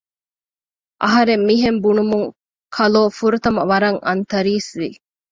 [1.03, 2.27] އަހަރެން މިހެން ބުނުމުން
[2.75, 4.89] ކަލޯ ފުރަތަމަ ވަރަށް އަންތަރީސްވި